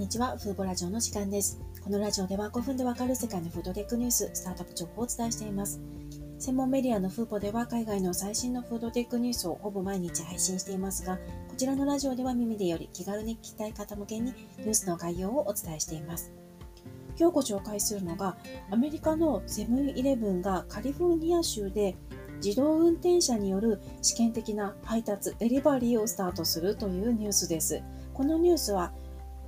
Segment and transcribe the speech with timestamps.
[0.00, 0.38] にちは。
[0.38, 1.60] フーボラジオの時間です。
[1.84, 5.78] このラジオでは5分でわかる世界のフードテックニュース、スタートアップ情報をお伝えしています。
[6.38, 11.18] 専門メディアのフーポでは海外の最新のフードテックニュースをほぼ毎日配信していますが、
[11.48, 16.32] こちらのラジオでは耳でより気軽に聞きたい方向けにニュースの概要をお伝えしています。
[17.18, 18.38] 今日ご紹介するのが、
[18.70, 21.94] アメリカのセブンイレブンがカリフォルニア州で
[22.42, 27.82] 自動運転車による試験的な配達、デリバリーをスタートするというニュースです。
[28.14, 28.92] このニュースは、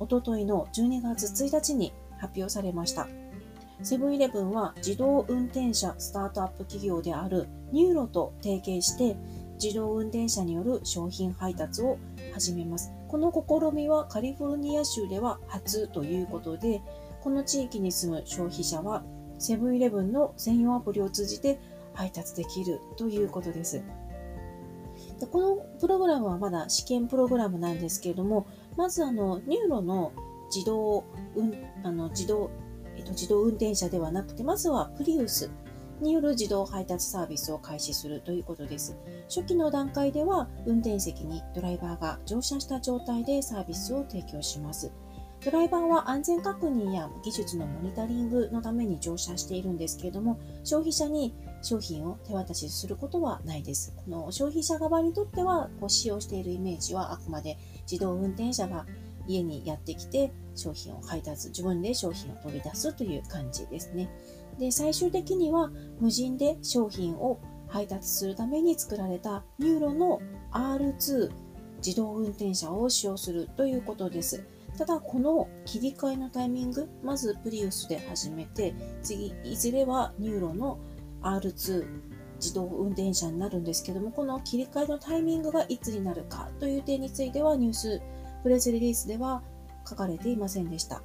[0.00, 3.06] おとといの12月1日に発表されました。
[3.82, 9.16] セブンイレブンは自動運転車スタートアップ企業であるニューロと提携して
[9.62, 11.98] 自動運転車による商品配達を
[12.32, 12.92] 始めます。
[13.08, 16.82] この試みはカリフォルニア州では初ということで、
[17.22, 19.02] この地域に住む消費者は
[19.38, 21.58] セブンイレブンの専用アプリを通じて
[21.94, 23.82] 配達できるということです。
[25.18, 30.12] でこのプログラムはまだ試験プログラムなんですけれども、まずあのニューロの
[30.54, 31.04] 自動
[31.36, 32.50] 運あの自動
[33.00, 35.50] えっと、自動運転車ではなくて、まずはプリウス
[36.00, 38.96] による自動配達サービスを開始するということです。
[39.28, 44.92] 初期の段階では、運転席にドライバーが乗車した状態でサービスを提供します。
[45.42, 53.94] ドライバーは安全確認や技術のモニタリングのために乗車しているんですけれども、消費者に商品を手渡しすることはないです。
[53.96, 57.56] この消費者側にとっては、こう使用しているイメージはあくまで
[57.90, 58.86] 自動運転車が
[59.26, 64.10] 家にやってきて商品を配達、自分で商品を取り出すという感じですね。
[64.58, 65.70] で、最終的には
[66.00, 70.20] 無人で商品を配達するために作られたニューロの
[70.52, 71.30] R2
[71.84, 74.44] 自動運転車を使用するということです。
[74.76, 80.78] ただ、この切り替えのタイミング、まずプリウスで始めて、次、いずれはニューロの
[81.22, 82.09] R2
[82.40, 88.00] 自動運転車になるんですけども、この切り替えのタイミングがいつになるかという点についてはニュース
[88.42, 89.42] プレスリリースでは
[89.88, 91.02] 書かれていませんでした。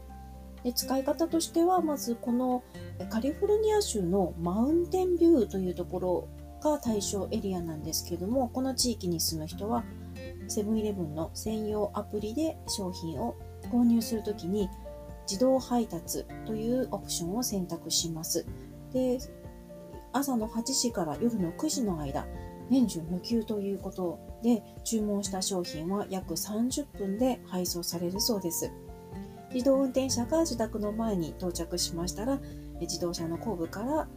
[0.63, 2.63] で使い方としては、まずこの
[3.09, 6.27] カリフォルニア州のマウンテンビューというところ
[6.61, 9.83] が対象エリアなんですけども、この地域に住む人は
[10.47, 13.35] セブンイレブンの専用アプリで商品を
[13.71, 14.69] 購入するときに
[15.27, 18.45] 自動配達というオプションを選択します。
[18.93, 19.19] で
[20.15, 22.25] 朝の8時から夜の9時の間、
[22.69, 28.71] 年中無休ということで注文した商品は約30分で配送されるそうです。
[29.53, 32.39] 自動運転車が自宅の前に到着しましたら、
[32.79, 34.07] 自動車の後部から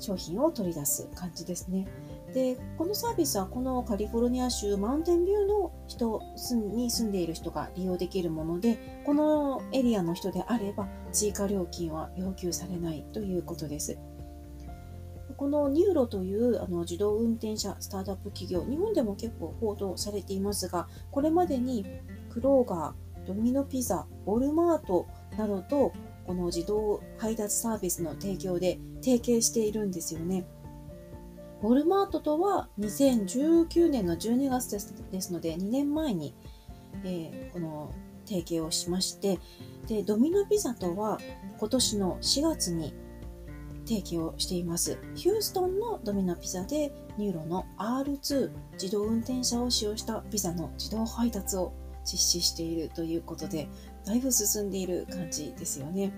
[0.00, 1.86] 商品を取り出す感じですね。
[2.34, 6.20] で、このサービスはこのカリフォルニア州マウンテンビューの人
[6.74, 13.98] に住んでいる人が利用できるもので、このエリアの人であれば追加料金は要求されないということです。
[15.38, 21.86] このニューロというあの自動運転車スタートアップ企業、日本でも結構報道されていますが、これまでに
[22.28, 25.06] クローガー、ドミノピザ、ウォルマート
[25.38, 25.92] などと
[26.26, 30.44] この自動配達サービスの提供で提携しているんですよね。
[31.62, 36.34] ウォルマートとは2019年の12月ですですので2年前に、
[37.04, 37.92] えー、この
[38.26, 39.38] 提携をしまして
[39.86, 41.18] でドミノピザとは
[41.58, 42.94] 今年の4月に
[43.88, 44.98] 提携しています。
[45.14, 51.72] ヒューストンのドミノピザでニューロの R2 自動運転車を使用したピザの自動配達を
[52.04, 53.66] 実施しているということで、
[54.04, 56.12] だいぶ進んでいる感じですよね。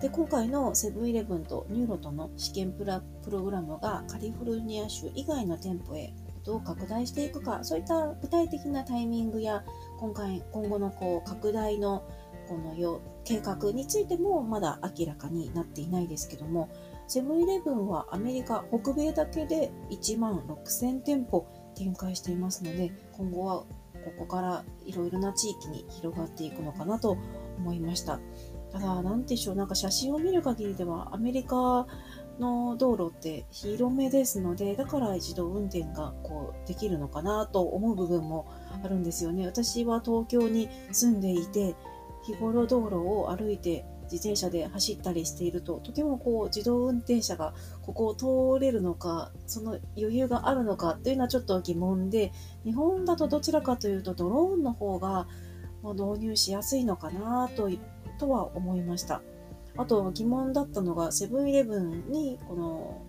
[0.00, 6.12] で今回のセブンイレブンとニューロとの試験プラプログラムがカリフォルニア州以外の店舗へ
[6.44, 9.64] どう拡大していくか、そういった具体的なタイミングや
[9.98, 12.02] 今回今後のこう拡大の
[12.48, 16.68] このよ計画についてもまだ明らかになっていないですけども、
[17.08, 23.66] セブンイレブンはアメリカ北米だけで1万6000店舗展開していますので、今後はこ
[24.18, 27.16] こからいろいろな地域に広がっていくのかなと
[27.58, 28.20] 思いました。
[28.72, 31.86] ただ、なんでしょう、なんか写真を見る限りではアメリカ
[32.38, 38.46] の道路って広めですので、だから自動運転がこうできるのかなと思う部分も
[38.82, 39.46] あるんですよね。
[39.46, 41.74] 私は東京に住んでいて、
[42.24, 52.32] 日頃道路を歩いて自転車で走ったりしていると、とてもこう自動運転車がここを通れるのか、その余裕があるのかというのはちょっと疑問で、
[52.64, 55.26] 日本だとどちらかというとドローンの方が
[55.82, 57.70] 導入しやすいのかなと
[58.18, 59.22] とは思いました。
[59.76, 63.02] あと疑問だったのが、セブンイレブンにこの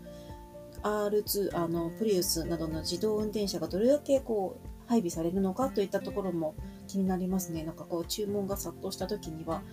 [0.82, 6.56] R2、あの、プリウスなどの自動運転車がどれだけこう配備されるのかといったところも
[6.94, 7.64] 気になりますね。
[7.64, 9.64] なんかこう注文が殺到した時には、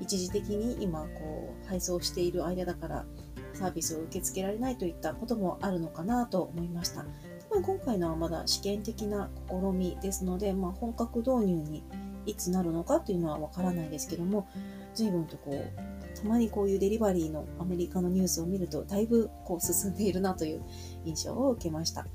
[0.00, 3.06] 一時的に今こう配送している間だから
[3.54, 7.06] サービスを受け付けられないといったこともあるのかなと思いました。
[7.48, 11.82] 多分今回のはまだ試験的な試みですので、まあ、本格導入に
[12.26, 14.46] いつなるのかというのはわからないですけども、
[14.94, 20.62] 随分とこう、たまにこういうデリバリーのアメリカのニュースを見ると、だいぶこう進んでいるなという
[21.04, 22.06] 印象を受けました。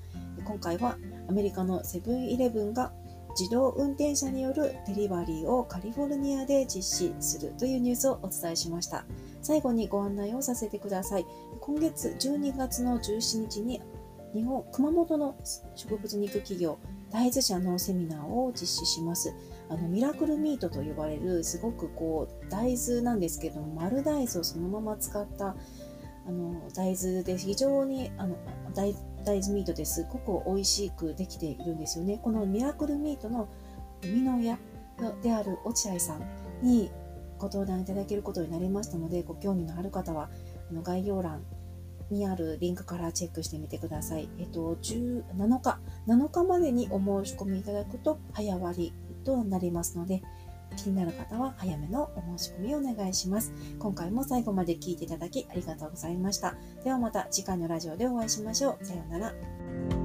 [0.43, 0.97] 今回は
[1.29, 2.91] アメリカのセブンイレブンが
[3.37, 9.05] 自動運転車によるデリバリーをカリフォルニアで実施するというニュースをお伝えしました。
[9.41, 11.25] 最後にご案内をさせてください。
[11.59, 13.81] 今月12月の17日に
[14.33, 15.35] 日本熊本の
[15.75, 16.77] 植物肉企業
[17.11, 19.33] 大豆社のセミナーを実施します。
[19.69, 25.55] あのミラクルミートと呼ばれるすごくこう大豆なんですけども丸大豆をそのまま使った
[26.27, 28.37] あの大豆で非常にあの
[28.73, 28.93] 大
[29.25, 32.19] 豆ミートですごく美味しくできているんですよね。
[32.21, 33.49] このミラクルミートの
[34.01, 34.57] 生みの親
[35.21, 36.21] である落合さん
[36.61, 36.91] に
[37.37, 40.29] ご登壇いただけることになりましたので、ご興味のある方は
[40.69, 41.43] あの概要欄
[42.11, 44.29] にあるリンクからチェックしてみてください。
[44.37, 45.23] えっと、7
[45.61, 50.21] 日、7日までにお申し込みいただくと早割となりますので、
[50.77, 53.53] 気になる方は早めのお申し込みをお願いします。
[53.79, 56.55] 今回も最後まで聞いていただきありがとうございました。
[56.83, 58.85] ではまた次回のラジオでお会いしましょう。
[58.85, 60.00] さようなら。